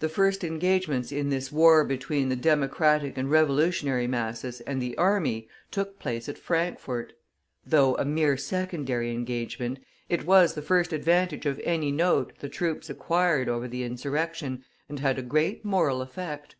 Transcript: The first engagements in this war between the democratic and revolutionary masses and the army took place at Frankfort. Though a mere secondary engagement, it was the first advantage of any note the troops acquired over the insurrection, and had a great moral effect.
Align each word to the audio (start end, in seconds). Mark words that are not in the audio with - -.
The 0.00 0.08
first 0.08 0.42
engagements 0.42 1.12
in 1.12 1.28
this 1.30 1.52
war 1.52 1.84
between 1.84 2.30
the 2.30 2.34
democratic 2.34 3.16
and 3.16 3.30
revolutionary 3.30 4.08
masses 4.08 4.60
and 4.62 4.82
the 4.82 4.98
army 4.98 5.48
took 5.70 6.00
place 6.00 6.28
at 6.28 6.36
Frankfort. 6.36 7.12
Though 7.64 7.94
a 7.94 8.04
mere 8.04 8.36
secondary 8.36 9.12
engagement, 9.12 9.78
it 10.08 10.26
was 10.26 10.54
the 10.54 10.62
first 10.62 10.92
advantage 10.92 11.46
of 11.46 11.60
any 11.62 11.92
note 11.92 12.32
the 12.40 12.48
troops 12.48 12.90
acquired 12.90 13.48
over 13.48 13.68
the 13.68 13.84
insurrection, 13.84 14.64
and 14.88 14.98
had 14.98 15.16
a 15.16 15.22
great 15.22 15.64
moral 15.64 16.02
effect. 16.02 16.56